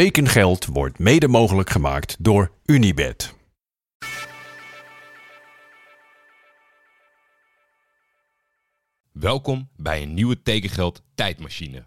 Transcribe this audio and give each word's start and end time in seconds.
Tekengeld 0.00 0.66
wordt 0.66 0.98
mede 0.98 1.28
mogelijk 1.28 1.70
gemaakt 1.70 2.16
door 2.18 2.52
Unibed. 2.64 3.34
Welkom 9.12 9.68
bij 9.76 10.02
een 10.02 10.14
nieuwe 10.14 10.42
tekengeld 10.42 11.02
tijdmachine. 11.14 11.84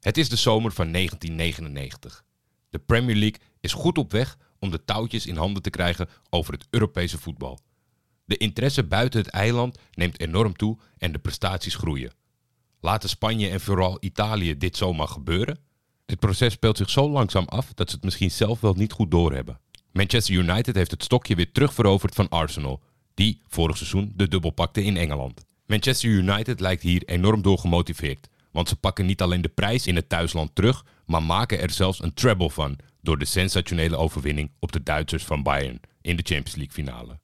Het 0.00 0.18
is 0.18 0.28
de 0.28 0.36
zomer 0.36 0.72
van 0.72 0.92
1999. 0.92 2.24
De 2.70 2.78
Premier 2.78 3.16
League 3.16 3.40
is 3.60 3.72
goed 3.72 3.98
op 3.98 4.12
weg 4.12 4.38
om 4.58 4.70
de 4.70 4.84
touwtjes 4.84 5.26
in 5.26 5.36
handen 5.36 5.62
te 5.62 5.70
krijgen 5.70 6.08
over 6.30 6.52
het 6.52 6.66
Europese 6.70 7.18
voetbal. 7.18 7.58
De 8.24 8.36
interesse 8.36 8.84
buiten 8.84 9.20
het 9.20 9.30
eiland 9.30 9.78
neemt 9.94 10.20
enorm 10.20 10.56
toe 10.56 10.78
en 10.98 11.12
de 11.12 11.18
prestaties 11.18 11.74
groeien. 11.74 12.12
Laten 12.80 13.08
Spanje 13.08 13.48
en 13.48 13.60
vooral 13.60 13.96
Italië 14.00 14.56
dit 14.56 14.76
zomaar 14.76 15.08
gebeuren? 15.08 15.70
Het 16.12 16.20
proces 16.20 16.52
speelt 16.52 16.76
zich 16.76 16.90
zo 16.90 17.10
langzaam 17.10 17.44
af 17.44 17.72
dat 17.74 17.88
ze 17.88 17.94
het 17.94 18.04
misschien 18.04 18.30
zelf 18.30 18.60
wel 18.60 18.74
niet 18.74 18.92
goed 18.92 19.10
doorhebben. 19.10 19.60
Manchester 19.92 20.34
United 20.34 20.74
heeft 20.74 20.90
het 20.90 21.04
stokje 21.04 21.34
weer 21.34 21.52
terugveroverd 21.52 22.14
van 22.14 22.28
Arsenal, 22.28 22.82
die 23.14 23.40
vorig 23.48 23.76
seizoen 23.76 24.12
de 24.16 24.28
dubbel 24.28 24.50
pakte 24.50 24.84
in 24.84 24.96
Engeland. 24.96 25.44
Manchester 25.66 26.10
United 26.10 26.60
lijkt 26.60 26.82
hier 26.82 27.02
enorm 27.04 27.42
door 27.42 27.58
gemotiveerd, 27.58 28.28
want 28.50 28.68
ze 28.68 28.76
pakken 28.76 29.06
niet 29.06 29.22
alleen 29.22 29.42
de 29.42 29.48
prijs 29.48 29.86
in 29.86 29.96
het 29.96 30.08
thuisland 30.08 30.54
terug, 30.54 30.84
maar 31.06 31.22
maken 31.22 31.60
er 31.60 31.70
zelfs 31.70 32.02
een 32.02 32.14
treble 32.14 32.50
van 32.50 32.78
door 33.00 33.18
de 33.18 33.24
sensationele 33.24 33.96
overwinning 33.96 34.50
op 34.58 34.72
de 34.72 34.82
Duitsers 34.82 35.24
van 35.24 35.42
Bayern 35.42 35.80
in 36.00 36.16
de 36.16 36.22
Champions 36.22 36.54
League 36.54 36.74
finale. 36.74 37.18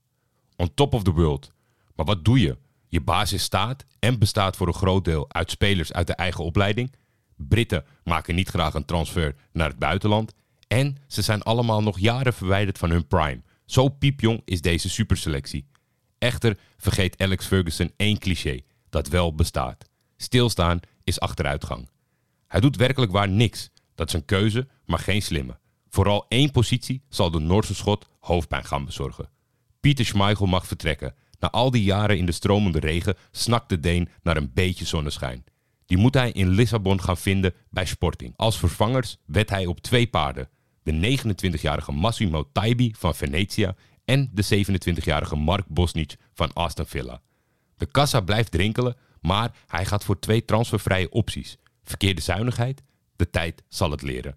On 0.56 0.74
top 0.74 0.94
of 0.94 1.02
the 1.02 1.12
world. 1.12 1.52
Maar 1.94 2.06
wat 2.06 2.24
doe 2.24 2.40
je? 2.40 2.56
Je 2.88 3.00
basis 3.00 3.42
staat 3.42 3.84
en 3.98 4.18
bestaat 4.18 4.56
voor 4.56 4.66
een 4.66 4.74
groot 4.74 5.04
deel 5.04 5.32
uit 5.32 5.50
spelers 5.50 5.92
uit 5.92 6.06
de 6.06 6.14
eigen 6.14 6.44
opleiding. 6.44 6.92
Britten 7.38 7.84
maken 8.04 8.34
niet 8.34 8.48
graag 8.48 8.74
een 8.74 8.84
transfer 8.84 9.34
naar 9.52 9.68
het 9.68 9.78
buitenland. 9.78 10.34
En 10.68 10.96
ze 11.06 11.22
zijn 11.22 11.42
allemaal 11.42 11.82
nog 11.82 11.98
jaren 11.98 12.34
verwijderd 12.34 12.78
van 12.78 12.90
hun 12.90 13.06
prime. 13.06 13.42
Zo 13.64 13.88
piepjong 13.88 14.42
is 14.44 14.60
deze 14.60 14.88
superselectie. 14.88 15.66
Echter 16.18 16.58
vergeet 16.76 17.18
Alex 17.18 17.46
Ferguson 17.46 17.92
één 17.96 18.18
cliché 18.18 18.60
dat 18.90 19.08
wel 19.08 19.34
bestaat. 19.34 19.84
Stilstaan 20.16 20.80
is 21.04 21.20
achteruitgang. 21.20 21.88
Hij 22.46 22.60
doet 22.60 22.76
werkelijk 22.76 23.12
waar 23.12 23.28
niks. 23.28 23.70
Dat 23.94 24.08
is 24.08 24.14
een 24.14 24.24
keuze, 24.24 24.66
maar 24.84 24.98
geen 24.98 25.22
slimme. 25.22 25.58
Vooral 25.88 26.26
één 26.28 26.50
positie 26.50 27.02
zal 27.08 27.30
de 27.30 27.38
Noorse 27.38 27.74
schot 27.74 28.08
hoofdpijn 28.20 28.64
gaan 28.64 28.84
bezorgen. 28.84 29.28
Pieter 29.80 30.04
Schmeichel 30.04 30.46
mag 30.46 30.66
vertrekken. 30.66 31.14
Na 31.38 31.50
al 31.50 31.70
die 31.70 31.82
jaren 31.82 32.18
in 32.18 32.26
de 32.26 32.32
stromende 32.32 32.78
regen 32.78 33.16
snakt 33.30 33.68
de 33.68 33.80
Deen 33.80 34.08
naar 34.22 34.36
een 34.36 34.52
beetje 34.54 34.84
zonneschijn. 34.84 35.44
Die 35.88 35.98
moet 35.98 36.14
hij 36.14 36.30
in 36.32 36.48
Lissabon 36.48 37.00
gaan 37.02 37.16
vinden 37.16 37.54
bij 37.70 37.86
Sporting. 37.86 38.32
Als 38.36 38.58
vervangers 38.58 39.16
wedt 39.26 39.50
hij 39.50 39.66
op 39.66 39.80
twee 39.80 40.06
paarden. 40.06 40.48
De 40.82 41.18
29-jarige 41.18 41.92
Massimo 41.92 42.48
Taibi 42.52 42.94
van 42.98 43.14
Venetia 43.14 43.74
en 44.04 44.30
de 44.32 44.64
27-jarige 44.66 45.36
Mark 45.36 45.66
Bosnic 45.66 46.16
van 46.34 46.52
Aston 46.52 46.86
Villa. 46.86 47.20
De 47.76 47.86
kassa 47.86 48.20
blijft 48.20 48.50
drinkelen, 48.50 48.96
maar 49.20 49.56
hij 49.66 49.84
gaat 49.84 50.04
voor 50.04 50.18
twee 50.18 50.44
transfervrije 50.44 51.10
opties. 51.10 51.56
Verkeerde 51.84 52.20
zuinigheid? 52.20 52.82
De 53.16 53.30
tijd 53.30 53.62
zal 53.68 53.90
het 53.90 54.02
leren. 54.02 54.36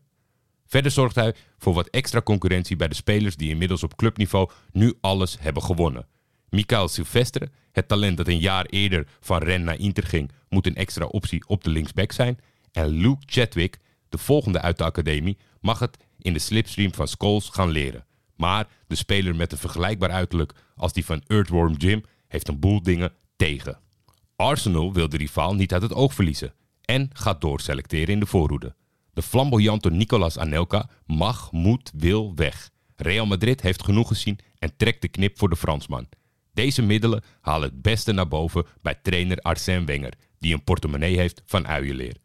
Verder 0.65 0.91
zorgt 0.91 1.15
hij 1.15 1.35
voor 1.57 1.73
wat 1.73 1.87
extra 1.87 2.21
concurrentie 2.21 2.75
bij 2.75 2.87
de 2.87 2.95
spelers 2.95 3.35
die 3.35 3.49
inmiddels 3.49 3.83
op 3.83 3.95
clubniveau 3.95 4.49
nu 4.71 4.93
alles 5.01 5.37
hebben 5.39 5.63
gewonnen. 5.63 6.07
Mikael 6.51 6.87
Silvestre, 6.87 7.49
het 7.71 7.87
talent 7.87 8.17
dat 8.17 8.27
een 8.27 8.39
jaar 8.39 8.65
eerder 8.65 9.07
van 9.19 9.43
Ren 9.43 9.63
naar 9.63 9.79
Inter 9.79 10.03
ging, 10.03 10.31
moet 10.49 10.67
een 10.67 10.75
extra 10.75 11.05
optie 11.05 11.47
op 11.47 11.63
de 11.63 11.69
linksback 11.69 12.11
zijn. 12.11 12.39
En 12.71 12.87
Luke 12.87 13.23
Chadwick, 13.25 13.77
de 14.09 14.17
volgende 14.17 14.61
uit 14.61 14.77
de 14.77 14.83
academie, 14.83 15.37
mag 15.61 15.79
het 15.79 15.97
in 16.19 16.33
de 16.33 16.39
slipstream 16.39 16.93
van 16.93 17.07
Scholes 17.07 17.49
gaan 17.49 17.69
leren. 17.69 18.05
Maar 18.35 18.67
de 18.87 18.95
speler 18.95 19.35
met 19.35 19.51
een 19.51 19.57
vergelijkbaar 19.57 20.11
uiterlijk 20.11 20.53
als 20.75 20.93
die 20.93 21.05
van 21.05 21.23
Earthworm 21.27 21.73
Jim 21.73 22.03
heeft 22.27 22.47
een 22.47 22.59
boel 22.59 22.83
dingen 22.83 23.13
tegen. 23.35 23.79
Arsenal 24.35 24.93
wil 24.93 25.09
de 25.09 25.17
rivaal 25.17 25.55
niet 25.55 25.73
uit 25.73 25.81
het 25.81 25.93
oog 25.93 26.13
verliezen 26.13 26.53
en 26.81 27.09
gaat 27.13 27.41
doorselecteren 27.41 28.13
in 28.13 28.19
de 28.19 28.25
voorhoede. 28.25 28.75
De 29.13 29.21
flamboyante 29.21 29.91
Nicolas 29.91 30.37
Anelka 30.37 30.89
mag, 31.05 31.51
moet, 31.51 31.91
wil 31.95 32.35
weg. 32.35 32.69
Real 32.95 33.25
Madrid 33.25 33.61
heeft 33.61 33.83
genoeg 33.83 34.07
gezien 34.07 34.39
en 34.59 34.75
trekt 34.77 35.01
de 35.01 35.07
knip 35.07 35.37
voor 35.37 35.49
de 35.49 35.55
Fransman. 35.55 36.07
Deze 36.61 36.81
middelen 36.81 37.23
halen 37.41 37.69
het 37.69 37.81
beste 37.81 38.11
naar 38.11 38.27
boven 38.27 38.65
bij 38.81 38.95
trainer 39.01 39.37
Arsène 39.37 39.85
Wenger, 39.85 40.13
die 40.39 40.53
een 40.53 40.63
portemonnee 40.63 41.17
heeft 41.17 41.41
van 41.45 41.67
uienleer. 41.67 42.15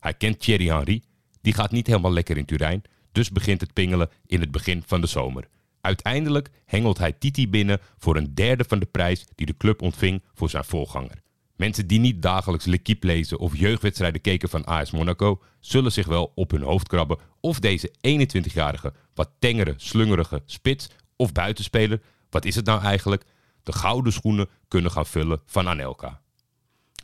Hij 0.00 0.14
kent 0.14 0.40
Thierry 0.40 0.66
Henry, 0.66 1.02
die 1.40 1.52
gaat 1.52 1.70
niet 1.70 1.86
helemaal 1.86 2.12
lekker 2.12 2.36
in 2.36 2.44
Turijn, 2.44 2.82
dus 3.12 3.30
begint 3.30 3.60
het 3.60 3.72
pingelen 3.72 4.10
in 4.26 4.40
het 4.40 4.50
begin 4.50 4.82
van 4.86 5.00
de 5.00 5.06
zomer. 5.06 5.48
Uiteindelijk 5.80 6.50
hengelt 6.64 6.98
hij 6.98 7.12
Titi 7.12 7.48
binnen 7.48 7.80
voor 7.98 8.16
een 8.16 8.34
derde 8.34 8.64
van 8.68 8.78
de 8.78 8.86
prijs 8.86 9.26
die 9.34 9.46
de 9.46 9.56
club 9.56 9.82
ontving 9.82 10.22
voor 10.34 10.50
zijn 10.50 10.64
voorganger. 10.64 11.22
Mensen 11.56 11.86
die 11.86 12.00
niet 12.00 12.22
dagelijks 12.22 12.66
L'Equipe 12.66 13.06
lezen 13.06 13.38
of 13.38 13.56
jeugdwedstrijden 13.56 14.20
keken 14.20 14.48
van 14.48 14.64
AS 14.64 14.90
Monaco, 14.90 15.42
zullen 15.60 15.92
zich 15.92 16.06
wel 16.06 16.32
op 16.34 16.50
hun 16.50 16.62
hoofd 16.62 16.88
krabben 16.88 17.18
of 17.40 17.60
deze 17.60 17.92
21-jarige, 18.08 18.92
wat 19.14 19.30
tengere, 19.38 19.74
slungerige 19.76 20.42
spits 20.46 20.88
of 21.16 21.32
buitenspeler, 21.32 22.00
wat 22.30 22.44
is 22.44 22.54
het 22.54 22.64
nou 22.64 22.82
eigenlijk, 22.82 23.24
de 23.68 23.74
gouden 23.74 24.12
schoenen 24.12 24.48
kunnen 24.68 24.90
gaan 24.90 25.06
vullen 25.06 25.40
van 25.46 25.68
Anelka. 25.68 26.20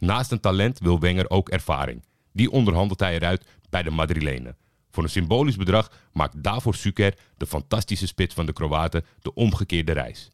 Naast 0.01 0.31
een 0.31 0.41
talent 0.41 0.79
wil 0.79 1.01
Wenger 1.01 1.31
ook 1.31 1.49
ervaring. 1.49 2.05
Die 2.33 2.51
onderhandelt 2.51 3.01
hij 3.01 3.15
eruit 3.15 3.47
bij 3.71 3.83
de 3.83 3.91
Madrilenen. 3.91 4.57
Voor 4.91 5.03
een 5.03 5.09
symbolisch 5.09 5.57
bedrag 5.57 5.91
maakt 6.13 6.43
Davor 6.43 6.75
Suker, 6.75 7.15
de 7.37 7.47
fantastische 7.47 8.07
spits 8.07 8.35
van 8.35 8.47
de 8.47 8.53
Kroaten, 8.53 9.05
de 9.21 9.35
omgekeerde 9.35 9.93
reis. 9.93 10.31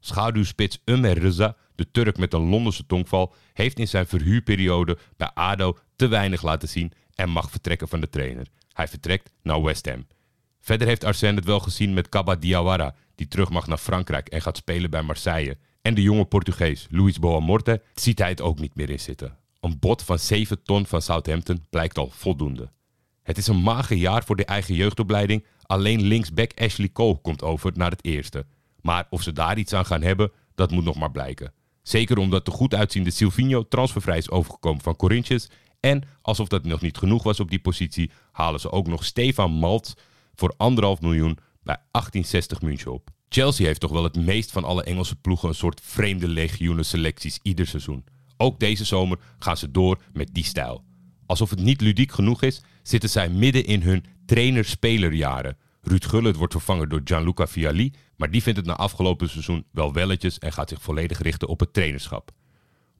Schaduwspits 0.00 0.78
Ömer 0.78 1.18
Reza, 1.18 1.56
de 1.74 1.90
Turk 1.90 2.18
met 2.18 2.32
een 2.32 2.48
Londense 2.48 2.86
tongval, 2.86 3.34
heeft 3.52 3.78
in 3.78 3.88
zijn 3.88 4.06
verhuurperiode 4.06 4.98
bij 5.16 5.30
ADO 5.34 5.78
te 5.96 6.06
weinig 6.06 6.42
laten 6.42 6.68
zien 6.68 6.92
en 7.14 7.30
mag 7.30 7.50
vertrekken 7.50 7.88
van 7.88 8.00
de 8.00 8.08
trainer. 8.08 8.46
Hij 8.72 8.88
vertrekt 8.88 9.32
naar 9.42 9.62
West 9.62 9.86
Ham. 9.86 10.06
Verder 10.60 10.86
heeft 10.86 11.04
Arsène 11.04 11.34
het 11.34 11.44
wel 11.44 11.60
gezien 11.60 11.94
met 11.94 12.08
Kaba 12.08 12.34
Diawara, 12.34 12.94
die 13.22 13.30
terug 13.30 13.50
mag 13.50 13.66
naar 13.66 13.78
Frankrijk 13.78 14.28
en 14.28 14.42
gaat 14.42 14.56
spelen 14.56 14.90
bij 14.90 15.02
Marseille. 15.02 15.58
En 15.82 15.94
de 15.94 16.02
jonge 16.02 16.24
Portugees 16.24 16.86
Luis 16.90 17.18
Boamorte 17.18 17.82
ziet 17.94 18.18
hij 18.18 18.28
het 18.28 18.40
ook 18.40 18.58
niet 18.58 18.74
meer 18.74 18.90
in 18.90 19.00
zitten. 19.00 19.36
Een 19.60 19.78
bod 19.78 20.02
van 20.02 20.18
7 20.18 20.62
ton 20.62 20.86
van 20.86 21.02
Southampton 21.02 21.66
blijkt 21.70 21.98
al 21.98 22.10
voldoende. 22.10 22.70
Het 23.22 23.38
is 23.38 23.46
een 23.46 23.62
mager 23.62 23.96
jaar 23.96 24.24
voor 24.24 24.36
de 24.36 24.44
eigen 24.44 24.74
jeugdopleiding. 24.74 25.44
Alleen 25.62 26.02
linksback 26.02 26.60
Ashley 26.60 26.88
Cole 26.92 27.20
komt 27.20 27.42
over 27.42 27.72
naar 27.74 27.90
het 27.90 28.04
eerste. 28.04 28.46
Maar 28.80 29.06
of 29.10 29.22
ze 29.22 29.32
daar 29.32 29.58
iets 29.58 29.72
aan 29.72 29.86
gaan 29.86 30.02
hebben, 30.02 30.32
dat 30.54 30.70
moet 30.70 30.84
nog 30.84 30.96
maar 30.96 31.10
blijken. 31.10 31.52
Zeker 31.82 32.18
omdat 32.18 32.44
de 32.44 32.50
goed 32.50 32.74
uitziende 32.74 33.10
Silvino 33.10 33.68
transfervrij 33.68 34.18
is 34.18 34.30
overgekomen 34.30 34.82
van 34.82 34.96
Corinthians. 34.96 35.50
En 35.80 36.02
alsof 36.22 36.48
dat 36.48 36.64
nog 36.64 36.80
niet 36.80 36.98
genoeg 36.98 37.22
was 37.22 37.40
op 37.40 37.50
die 37.50 37.60
positie, 37.60 38.10
halen 38.32 38.60
ze 38.60 38.70
ook 38.70 38.86
nog 38.86 39.04
Stefan 39.04 39.52
Maltz 39.52 39.92
voor 40.34 40.54
anderhalf 40.56 41.00
miljoen 41.00 41.38
bij 41.62 41.76
1860 41.90 42.60
München 42.60 42.92
op. 42.92 43.10
Chelsea 43.28 43.66
heeft 43.66 43.80
toch 43.80 43.90
wel 43.90 44.04
het 44.04 44.16
meest 44.16 44.52
van 44.52 44.64
alle 44.64 44.82
Engelse 44.82 45.16
ploegen 45.16 45.48
een 45.48 45.54
soort 45.54 45.80
vreemde 45.84 46.28
legioenen 46.28 46.84
selecties 46.84 47.38
ieder 47.42 47.66
seizoen. 47.66 48.04
Ook 48.36 48.60
deze 48.60 48.84
zomer 48.84 49.18
gaan 49.38 49.56
ze 49.56 49.70
door 49.70 50.02
met 50.12 50.28
die 50.32 50.44
stijl. 50.44 50.84
Alsof 51.26 51.50
het 51.50 51.60
niet 51.60 51.80
ludiek 51.80 52.12
genoeg 52.12 52.42
is, 52.42 52.62
zitten 52.82 53.10
zij 53.10 53.28
midden 53.28 53.64
in 53.64 53.82
hun 53.82 54.04
trainer-spelerjaren. 54.26 55.56
Ruud 55.82 56.04
Gullit 56.04 56.36
wordt 56.36 56.52
vervangen 56.52 56.88
door 56.88 57.00
Gianluca 57.04 57.46
Vialli, 57.46 57.92
maar 58.16 58.30
die 58.30 58.42
vindt 58.42 58.58
het 58.58 58.68
na 58.68 58.76
afgelopen 58.76 59.28
seizoen 59.28 59.64
wel 59.70 59.92
welletjes 59.92 60.38
en 60.38 60.52
gaat 60.52 60.68
zich 60.68 60.82
volledig 60.82 61.18
richten 61.18 61.48
op 61.48 61.60
het 61.60 61.72
trainerschap. 61.72 62.30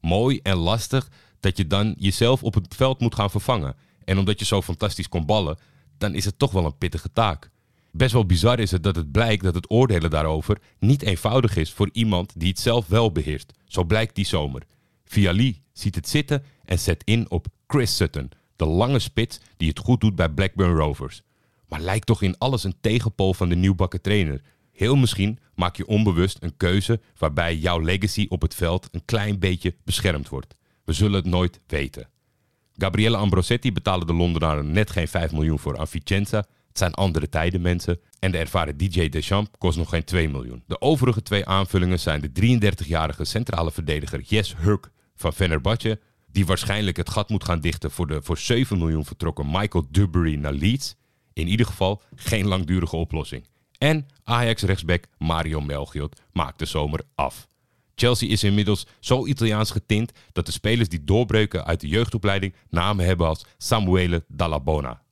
Mooi 0.00 0.40
en 0.42 0.56
lastig 0.56 1.08
dat 1.40 1.56
je 1.56 1.66
dan 1.66 1.94
jezelf 1.98 2.42
op 2.42 2.54
het 2.54 2.74
veld 2.74 3.00
moet 3.00 3.14
gaan 3.14 3.30
vervangen. 3.30 3.76
En 4.04 4.18
omdat 4.18 4.38
je 4.38 4.44
zo 4.44 4.62
fantastisch 4.62 5.08
kon 5.08 5.26
ballen, 5.26 5.58
dan 5.98 6.14
is 6.14 6.24
het 6.24 6.38
toch 6.38 6.52
wel 6.52 6.64
een 6.64 6.78
pittige 6.78 7.12
taak. 7.12 7.50
Best 7.94 8.12
wel 8.12 8.26
bizar 8.26 8.58
is 8.58 8.70
het 8.70 8.82
dat 8.82 8.96
het 8.96 9.12
blijkt 9.12 9.42
dat 9.42 9.54
het 9.54 9.70
oordelen 9.70 10.10
daarover 10.10 10.58
niet 10.78 11.02
eenvoudig 11.02 11.56
is 11.56 11.72
voor 11.72 11.88
iemand 11.92 12.32
die 12.36 12.48
het 12.48 12.58
zelf 12.58 12.86
wel 12.86 13.12
beheerst. 13.12 13.52
Zo 13.64 13.84
blijkt 13.84 14.14
die 14.14 14.26
zomer. 14.26 14.62
Viali 15.04 15.62
ziet 15.72 15.94
het 15.94 16.08
zitten 16.08 16.44
en 16.64 16.78
zet 16.78 17.02
in 17.04 17.30
op 17.30 17.46
Chris 17.66 17.96
Sutton, 17.96 18.30
de 18.56 18.66
lange 18.66 18.98
spits 18.98 19.40
die 19.56 19.68
het 19.68 19.78
goed 19.78 20.00
doet 20.00 20.16
bij 20.16 20.28
Blackburn 20.28 20.76
Rovers. 20.76 21.22
Maar 21.68 21.80
lijkt 21.80 22.06
toch 22.06 22.22
in 22.22 22.38
alles 22.38 22.64
een 22.64 22.76
tegenpool 22.80 23.34
van 23.34 23.48
de 23.48 23.56
nieuwbakken 23.56 24.00
trainer. 24.00 24.42
Heel 24.72 24.96
misschien 24.96 25.38
maak 25.54 25.76
je 25.76 25.86
onbewust 25.86 26.36
een 26.40 26.56
keuze 26.56 27.00
waarbij 27.18 27.56
jouw 27.56 27.80
legacy 27.80 28.26
op 28.28 28.42
het 28.42 28.54
veld 28.54 28.88
een 28.90 29.04
klein 29.04 29.38
beetje 29.38 29.74
beschermd 29.84 30.28
wordt. 30.28 30.54
We 30.84 30.92
zullen 30.92 31.14
het 31.14 31.24
nooit 31.24 31.60
weten. 31.66 32.08
Gabriele 32.76 33.16
Ambrosetti 33.16 33.72
betalen 33.72 34.06
de 34.06 34.14
Londenaren 34.14 34.72
net 34.72 34.90
geen 34.90 35.08
5 35.08 35.32
miljoen 35.32 35.58
voor 35.58 35.78
aan 35.78 35.88
Vicenza. 35.88 36.44
Het 36.72 36.80
zijn 36.80 36.94
andere 36.94 37.28
tijden, 37.28 37.60
mensen. 37.60 38.00
En 38.18 38.32
de 38.32 38.38
ervaren 38.38 38.76
DJ 38.76 39.08
Deschamps 39.08 39.50
kost 39.58 39.78
nog 39.78 39.88
geen 39.88 40.04
2 40.04 40.28
miljoen. 40.28 40.62
De 40.66 40.80
overige 40.80 41.22
twee 41.22 41.46
aanvullingen 41.46 42.00
zijn 42.00 42.20
de 42.20 42.58
33-jarige 42.60 43.24
centrale 43.24 43.72
verdediger 43.72 44.20
Jes 44.20 44.56
Hurk 44.56 44.90
van 45.14 45.32
Fenerbahce... 45.32 46.00
die 46.26 46.46
waarschijnlijk 46.46 46.96
het 46.96 47.10
gat 47.10 47.28
moet 47.28 47.44
gaan 47.44 47.60
dichten 47.60 47.90
voor 47.90 48.06
de 48.06 48.22
voor 48.22 48.38
7 48.38 48.78
miljoen 48.78 49.04
vertrokken 49.04 49.46
Michael 49.50 49.86
Dubry 49.90 50.34
naar 50.34 50.52
Leeds... 50.52 50.96
In 51.32 51.48
ieder 51.48 51.66
geval 51.66 52.02
geen 52.14 52.46
langdurige 52.46 52.96
oplossing. 52.96 53.46
En 53.78 54.06
Ajax-rechtsback 54.24 55.04
Mario 55.18 55.60
Melchiot 55.60 56.20
maakt 56.32 56.58
de 56.58 56.64
zomer 56.64 57.00
af. 57.14 57.46
Chelsea 57.94 58.28
is 58.28 58.44
inmiddels 58.44 58.86
zo 59.00 59.26
Italiaans 59.26 59.70
getint 59.70 60.12
dat 60.32 60.46
de 60.46 60.52
spelers 60.52 60.88
die 60.88 61.04
doorbreken 61.04 61.64
uit 61.64 61.80
de 61.80 61.88
jeugdopleiding 61.88 62.54
namen 62.68 63.04
hebben 63.04 63.26
als 63.26 63.46
Samuele 63.58 64.24
Dallabona. 64.28 65.02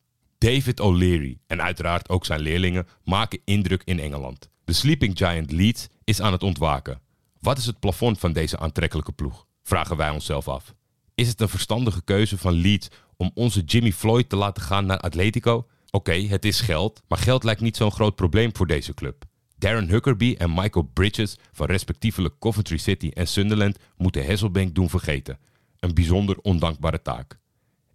David 0.41 0.81
O'Leary 0.81 1.39
en 1.47 1.63
uiteraard 1.63 2.09
ook 2.09 2.25
zijn 2.25 2.41
leerlingen 2.41 2.87
maken 3.05 3.41
indruk 3.45 3.83
in 3.85 3.99
Engeland. 3.99 4.51
De 4.65 4.73
sleeping 4.73 5.19
giant 5.19 5.53
Leeds 5.53 5.89
is 6.05 6.21
aan 6.21 6.33
het 6.33 6.43
ontwaken. 6.43 7.01
Wat 7.41 7.59
is 7.59 7.67
het 7.67 7.81
plafond 7.81 8.19
van 8.19 8.33
deze 8.33 8.59
aantrekkelijke 8.59 9.13
ploeg? 9.13 9.47
Vragen 9.63 9.97
wij 9.97 10.11
onszelf 10.11 10.49
af. 10.49 10.75
Is 11.15 11.29
het 11.29 11.41
een 11.41 11.49
verstandige 11.49 12.03
keuze 12.05 12.39
van 12.39 12.53
Leeds 12.53 12.89
om 13.17 13.31
onze 13.35 13.61
Jimmy 13.61 13.93
Floyd 13.93 14.29
te 14.29 14.37
laten 14.37 14.63
gaan 14.63 14.87
naar 14.87 14.99
Atletico? 14.99 15.67
Oké, 15.91 16.13
het 16.13 16.45
is 16.45 16.61
geld, 16.61 17.03
maar 17.09 17.19
geld 17.19 17.45
lijkt 17.45 17.61
niet 17.61 17.77
zo'n 17.77 17.93
groot 17.93 18.15
probleem 18.15 18.57
voor 18.57 18.67
deze 18.67 18.95
club. 18.95 19.25
Darren 19.57 19.89
Huckerby 19.89 20.35
en 20.39 20.55
Michael 20.55 20.91
Bridges 20.93 21.39
van 21.53 21.67
respectievelijk 21.67 22.39
Coventry 22.39 22.77
City 22.77 23.11
en 23.15 23.29
Sunderland 23.29 23.79
moeten 23.97 24.27
Hasselbank 24.27 24.75
doen 24.75 24.91
vergeten. 24.91 25.39
Een 25.79 25.95
bijzonder 25.95 26.39
ondankbare 26.39 27.03
taak. 27.03 27.39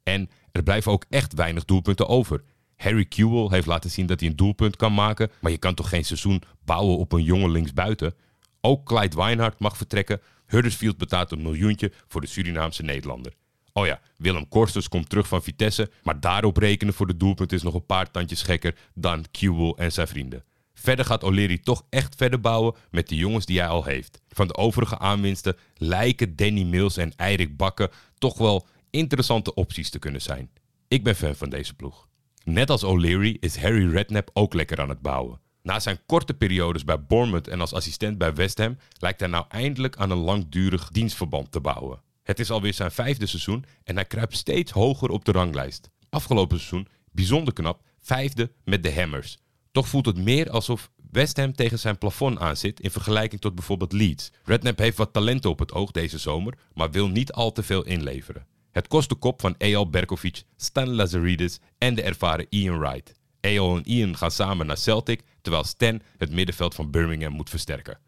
En 0.04 0.30
er 0.56 0.64
blijven 0.64 0.92
ook 0.92 1.06
echt 1.10 1.34
weinig 1.34 1.66
doelpunten 1.66 2.08
over. 2.08 2.44
Harry 2.76 3.06
Kewell 3.06 3.48
heeft 3.50 3.68
laten 3.68 3.92
zien 3.92 4.06
dat 4.06 4.20
hij 4.20 4.30
een 4.30 4.36
doelpunt 4.36 4.76
kan 4.76 4.94
maken, 4.94 5.32
maar 5.42 5.52
je 5.52 5.58
kan 5.58 5.74
toch 5.74 5.90
geen 5.90 6.06
seizoen 6.06 6.42
bouwen 6.66 6.98
op 6.98 7.12
een 7.12 7.24
jonge 7.24 7.50
linksbuiten? 7.50 8.14
Ook 8.62 8.86
Clyde 8.86 9.16
Weinhardt 9.16 9.60
mag 9.60 9.78
vertrekken. 9.78 10.22
Huddersfield 10.46 10.98
betaalt 10.98 11.32
een 11.32 11.42
miljoentje 11.42 11.92
voor 12.08 12.22
de 12.22 12.28
Surinaamse 12.28 12.84
Nederlander. 12.84 13.34
Oh 13.74 13.86
ja, 13.86 14.00
Willem 14.18 14.48
Korsters 14.48 14.88
komt 14.88 15.10
terug 15.10 15.28
van 15.28 15.44
Vitesse, 15.44 15.92
maar 16.04 16.20
daarop 16.20 16.58
rekenen 16.58 16.94
voor 16.94 17.08
de 17.08 17.18
doelpunt 17.18 17.52
is 17.52 17.64
nog 17.64 17.74
een 17.74 17.86
paar 17.86 18.12
tandjes 18.12 18.42
gekker 18.42 18.76
dan 18.94 19.26
Kewell 19.32 19.74
en 19.76 19.92
zijn 19.92 20.08
vrienden. 20.08 20.44
Verder 20.74 21.06
gaat 21.06 21.24
O'Leary 21.24 21.58
toch 21.58 21.86
echt 21.90 22.16
verder 22.16 22.40
bouwen 22.42 22.76
met 22.92 23.10
de 23.10 23.16
jongens 23.16 23.46
die 23.46 23.60
hij 23.60 23.68
al 23.68 23.84
heeft. 23.84 24.22
Van 24.30 24.48
de 24.48 24.56
overige 24.56 25.00
aanwinsten 25.00 25.56
lijken 25.74 26.36
Danny 26.36 26.64
Mills 26.64 26.98
en 26.98 27.14
Eirik 27.16 27.58
Bakken 27.58 27.90
toch 28.18 28.38
wel 28.38 28.68
interessante 28.96 29.54
opties 29.54 29.90
te 29.90 30.00
kunnen 30.00 30.22
zijn. 30.22 30.50
Ik 30.88 31.04
ben 31.04 31.16
fan 31.16 31.36
van 31.36 31.50
deze 31.50 31.74
ploeg. 31.74 32.08
Net 32.44 32.70
als 32.70 32.84
O'Leary 32.84 33.38
is 33.40 33.58
Harry 33.58 33.90
Redknapp 33.90 34.30
ook 34.34 34.54
lekker 34.54 34.82
aan 34.82 34.90
het 34.90 35.02
bouwen. 35.02 35.40
Na 35.62 35.80
zijn 35.80 36.00
korte 36.06 36.34
periodes 36.34 36.84
bij 36.84 37.06
Bournemouth 37.06 37.48
en 37.48 37.62
als 37.62 37.74
assistent 37.74 38.18
bij 38.18 38.34
West 38.34 38.58
Ham 38.58 38.78
lijkt 39.00 39.20
hij 39.20 39.30
nou 39.30 39.46
eindelijk 39.50 39.98
aan 39.98 40.12
een 40.12 40.18
langdurig 40.18 40.90
dienstverband 40.90 41.52
te 41.52 41.60
bouwen. 41.60 42.02
Het 42.24 42.40
is 42.40 42.52
alweer 42.52 42.74
zijn 42.74 42.92
vijfde 42.92 43.26
seizoen 43.26 43.66
en 43.84 43.96
hij 43.96 44.06
kruipt 44.06 44.38
steeds 44.38 44.72
hoger 44.72 45.10
op 45.10 45.26
de 45.26 45.32
ranglijst. 45.32 45.90
Afgelopen 46.10 46.58
seizoen, 46.58 46.88
bijzonder 47.12 47.54
knap, 47.54 47.82
vijfde 48.00 48.52
met 48.64 48.84
de 48.84 48.94
Hammers. 48.94 49.38
Toch 49.72 49.88
voelt 49.88 50.06
het 50.06 50.18
meer 50.18 50.50
alsof 50.50 50.92
West 51.12 51.38
Ham 51.38 51.54
tegen 51.54 51.80
zijn 51.80 51.98
plafond 51.98 52.40
aanzit 52.40 52.80
in 52.80 52.92
vergelijking 52.92 53.42
tot 53.42 53.56
bijvoorbeeld 53.56 53.92
Leeds. 53.92 54.32
Redknapp 54.44 54.80
heeft 54.80 54.98
wat 54.98 55.14
talenten 55.14 55.50
op 55.50 55.60
het 55.60 55.74
oog 55.74 55.92
deze 55.92 56.18
zomer, 56.18 56.58
maar 56.74 56.92
wil 56.92 57.08
niet 57.08 57.32
al 57.32 57.52
te 57.52 57.64
veel 57.64 57.86
inleveren. 57.86 58.48
Het 58.76 58.88
kost 58.88 59.10
de 59.10 59.16
kop 59.16 59.42
van 59.42 59.56
Eyal 59.58 59.90
Berkovic, 59.90 60.44
Stan 60.56 60.90
Lazaridis 60.90 61.60
en 61.78 61.96
de 61.96 62.02
ervaren 62.02 62.46
Ian 62.50 62.80
Wright. 62.80 63.12
Eyal 63.40 63.78
en 63.78 63.86
Ian 63.86 64.18
gaan 64.18 64.32
samen 64.32 64.66
naar 64.66 64.78
Celtic, 64.78 65.22
terwijl 65.42 65.64
Stan 65.64 66.02
het 66.18 66.32
middenveld 66.32 66.76
van 66.76 66.92
Birmingham 66.92 67.34
moet 67.34 67.50
versterken. 67.50 68.00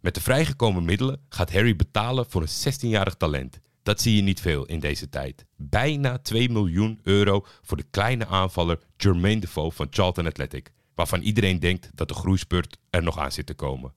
Met 0.00 0.14
de 0.14 0.20
vrijgekomen 0.20 0.84
middelen 0.84 1.20
gaat 1.28 1.52
Harry 1.52 1.76
betalen 1.76 2.30
voor 2.30 2.42
een 2.42 2.72
16-jarig 2.74 3.14
talent. 3.14 3.60
Dat 3.82 4.00
zie 4.00 4.16
je 4.16 4.22
niet 4.22 4.40
veel 4.40 4.64
in 4.64 4.80
deze 4.80 5.08
tijd. 5.08 5.44
Bijna 5.56 6.18
2 6.18 6.50
miljoen 6.50 7.00
euro 7.02 7.46
voor 7.62 7.76
de 7.76 7.86
kleine 7.90 8.26
aanvaller 8.26 8.78
Jermaine 8.96 9.40
Defoe 9.40 9.72
van 9.72 9.86
Charlton 9.90 10.26
Athletic, 10.26 10.72
waarvan 10.94 11.20
iedereen 11.20 11.58
denkt 11.58 11.90
dat 11.94 12.08
de 12.08 12.14
groeispurt 12.14 12.78
er 12.90 13.02
nog 13.02 13.18
aan 13.18 13.32
zit 13.32 13.46
te 13.46 13.54
komen. 13.54 13.94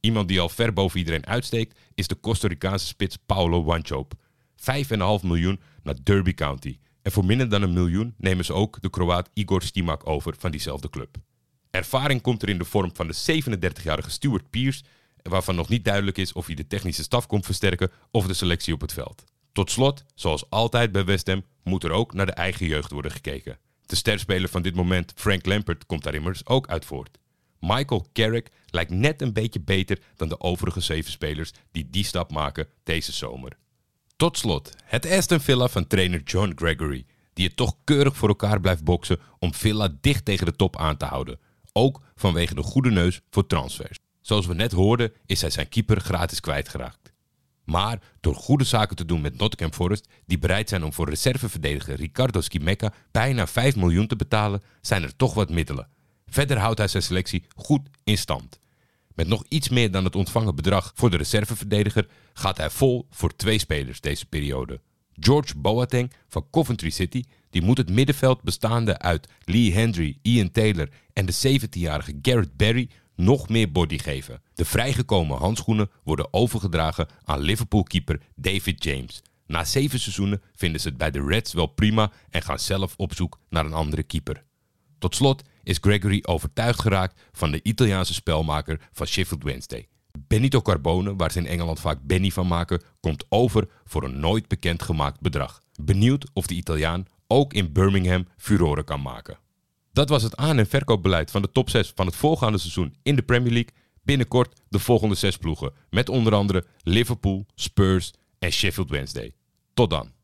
Iemand 0.00 0.28
die 0.28 0.40
al 0.40 0.48
ver 0.48 0.72
boven 0.72 0.98
iedereen 0.98 1.26
uitsteekt 1.26 1.78
is 1.94 2.06
de 2.06 2.20
Costa 2.20 2.48
Ricaanse 2.48 2.86
spits 2.86 3.16
Paulo 3.26 3.64
Wanchope. 3.64 4.16
5,5 4.56 4.96
miljoen 5.22 5.60
naar 5.82 5.96
Derby 6.02 6.34
County. 6.34 6.78
En 7.02 7.12
voor 7.12 7.24
minder 7.24 7.48
dan 7.48 7.62
een 7.62 7.72
miljoen 7.72 8.14
nemen 8.18 8.44
ze 8.44 8.52
ook 8.52 8.82
de 8.82 8.90
Kroaat 8.90 9.30
Igor 9.34 9.62
Stimak 9.62 10.08
over 10.08 10.34
van 10.38 10.50
diezelfde 10.50 10.90
club. 10.90 11.16
Ervaring 11.70 12.20
komt 12.20 12.42
er 12.42 12.48
in 12.48 12.58
de 12.58 12.64
vorm 12.64 12.90
van 12.94 13.06
de 13.06 13.42
37-jarige 13.42 14.10
Stuart 14.10 14.50
Pierce, 14.50 14.84
waarvan 15.22 15.54
nog 15.54 15.68
niet 15.68 15.84
duidelijk 15.84 16.18
is 16.18 16.32
of 16.32 16.46
hij 16.46 16.54
de 16.54 16.66
technische 16.66 17.02
staf 17.02 17.26
komt 17.26 17.44
versterken 17.44 17.90
of 18.10 18.26
de 18.26 18.34
selectie 18.34 18.74
op 18.74 18.80
het 18.80 18.92
veld. 18.92 19.24
Tot 19.52 19.70
slot, 19.70 20.04
zoals 20.14 20.50
altijd 20.50 20.92
bij 20.92 21.04
West 21.04 21.26
Ham, 21.26 21.44
moet 21.64 21.84
er 21.84 21.90
ook 21.90 22.14
naar 22.14 22.26
de 22.26 22.32
eigen 22.32 22.66
jeugd 22.66 22.90
worden 22.90 23.10
gekeken. 23.10 23.58
De 23.86 23.96
sterspeler 23.96 24.48
van 24.48 24.62
dit 24.62 24.74
moment, 24.74 25.12
Frank 25.16 25.46
Lampert, 25.46 25.86
komt 25.86 26.02
daar 26.02 26.14
immers 26.14 26.46
ook 26.46 26.66
uit 26.68 26.84
voort. 26.84 27.18
Michael 27.60 28.06
Carrick 28.12 28.50
lijkt 28.66 28.90
net 28.90 29.22
een 29.22 29.32
beetje 29.32 29.60
beter 29.60 29.98
dan 30.16 30.28
de 30.28 30.40
overige 30.40 30.80
zeven 30.80 31.12
spelers 31.12 31.52
die 31.70 31.90
die 31.90 32.04
stap 32.04 32.32
maken 32.32 32.68
deze 32.82 33.12
zomer. 33.12 33.56
Tot 34.16 34.38
slot, 34.38 34.74
het 34.84 35.10
Aston 35.10 35.40
Villa 35.40 35.68
van 35.68 35.86
trainer 35.86 36.22
John 36.22 36.52
Gregory, 36.54 37.04
die 37.32 37.46
het 37.46 37.56
toch 37.56 37.76
keurig 37.84 38.16
voor 38.16 38.28
elkaar 38.28 38.60
blijft 38.60 38.84
boksen 38.84 39.18
om 39.38 39.54
Villa 39.54 39.88
dicht 40.00 40.24
tegen 40.24 40.46
de 40.46 40.56
top 40.56 40.76
aan 40.76 40.96
te 40.96 41.04
houden. 41.04 41.38
Ook 41.72 42.00
vanwege 42.14 42.54
de 42.54 42.62
goede 42.62 42.90
neus 42.90 43.20
voor 43.30 43.46
transfers. 43.46 43.98
Zoals 44.20 44.46
we 44.46 44.54
net 44.54 44.72
hoorden 44.72 45.12
is 45.26 45.40
hij 45.40 45.50
zijn 45.50 45.68
keeper 45.68 46.00
gratis 46.00 46.40
kwijtgeraakt. 46.40 47.12
Maar 47.64 48.02
door 48.20 48.34
goede 48.34 48.64
zaken 48.64 48.96
te 48.96 49.04
doen 49.04 49.20
met 49.20 49.38
Nottingham 49.38 49.72
Forest, 49.72 50.08
die 50.26 50.38
bereid 50.38 50.68
zijn 50.68 50.84
om 50.84 50.92
voor 50.92 51.08
reserveverdediger 51.08 51.96
Ricardo 51.96 52.40
Schimecca 52.40 52.92
bijna 53.10 53.46
5 53.46 53.76
miljoen 53.76 54.06
te 54.06 54.16
betalen, 54.16 54.62
zijn 54.80 55.02
er 55.02 55.16
toch 55.16 55.34
wat 55.34 55.50
middelen. 55.50 55.88
Verder 56.26 56.58
houdt 56.58 56.78
hij 56.78 56.88
zijn 56.88 57.02
selectie 57.02 57.44
goed 57.56 57.88
in 58.04 58.18
stand. 58.18 58.58
Met 59.16 59.28
nog 59.28 59.44
iets 59.48 59.68
meer 59.68 59.90
dan 59.90 60.04
het 60.04 60.16
ontvangen 60.16 60.54
bedrag 60.54 60.92
voor 60.94 61.10
de 61.10 61.16
reserveverdediger 61.16 62.08
gaat 62.32 62.56
hij 62.56 62.70
vol 62.70 63.06
voor 63.10 63.36
twee 63.36 63.58
spelers 63.58 64.00
deze 64.00 64.26
periode. 64.26 64.80
George 65.12 65.58
Boateng 65.58 66.12
van 66.28 66.46
Coventry 66.50 66.90
City, 66.90 67.22
die 67.50 67.62
moet 67.62 67.78
het 67.78 67.90
middenveld 67.90 68.42
bestaande 68.42 68.98
uit 68.98 69.28
Lee 69.44 69.72
Hendry, 69.72 70.18
Ian 70.22 70.50
Taylor 70.50 70.88
en 71.12 71.26
de 71.26 71.60
17-jarige 71.60 72.18
Garrett 72.22 72.56
Barry 72.56 72.88
nog 73.14 73.48
meer 73.48 73.72
body 73.72 73.98
geven. 73.98 74.42
De 74.54 74.64
vrijgekomen 74.64 75.38
handschoenen 75.38 75.90
worden 76.02 76.32
overgedragen 76.32 77.08
aan 77.24 77.40
Liverpool-keeper 77.40 78.20
David 78.34 78.84
James. 78.84 79.22
Na 79.46 79.64
zeven 79.64 80.00
seizoenen 80.00 80.42
vinden 80.54 80.80
ze 80.80 80.88
het 80.88 80.96
bij 80.96 81.10
de 81.10 81.26
Reds 81.26 81.52
wel 81.52 81.66
prima 81.66 82.12
en 82.30 82.42
gaan 82.42 82.58
zelf 82.58 82.94
op 82.96 83.14
zoek 83.14 83.38
naar 83.48 83.64
een 83.64 83.72
andere 83.72 84.02
keeper. 84.02 84.44
Tot 84.98 85.14
slot 85.14 85.42
is 85.66 85.78
Gregory 85.80 86.22
overtuigd 86.22 86.80
geraakt 86.80 87.20
van 87.32 87.50
de 87.50 87.60
Italiaanse 87.62 88.14
spelmaker 88.14 88.80
van 88.92 89.06
Sheffield 89.06 89.42
Wednesday. 89.42 89.88
Benito 90.26 90.62
Carbone, 90.62 91.16
waar 91.16 91.32
ze 91.32 91.38
in 91.38 91.46
Engeland 91.46 91.80
vaak 91.80 91.98
Benny 92.02 92.30
van 92.30 92.46
maken, 92.46 92.82
komt 93.00 93.24
over 93.28 93.68
voor 93.84 94.04
een 94.04 94.20
nooit 94.20 94.48
bekendgemaakt 94.48 95.20
bedrag. 95.20 95.62
Benieuwd 95.82 96.30
of 96.32 96.46
de 96.46 96.54
Italiaan 96.54 97.06
ook 97.26 97.52
in 97.52 97.72
Birmingham 97.72 98.26
furoren 98.36 98.84
kan 98.84 99.02
maken. 99.02 99.38
Dat 99.92 100.08
was 100.08 100.22
het 100.22 100.36
aan- 100.36 100.58
en 100.58 100.66
verkoopbeleid 100.66 101.30
van 101.30 101.42
de 101.42 101.52
top 101.52 101.70
6 101.70 101.92
van 101.94 102.06
het 102.06 102.16
voorgaande 102.16 102.58
seizoen 102.58 102.94
in 103.02 103.16
de 103.16 103.22
Premier 103.22 103.52
League. 103.52 103.72
Binnenkort 104.02 104.60
de 104.68 104.78
volgende 104.78 105.14
zes 105.14 105.36
ploegen, 105.36 105.72
met 105.90 106.08
onder 106.08 106.34
andere 106.34 106.64
Liverpool, 106.82 107.46
Spurs 107.54 108.12
en 108.38 108.52
Sheffield 108.52 108.90
Wednesday. 108.90 109.32
Tot 109.74 109.90
dan. 109.90 110.15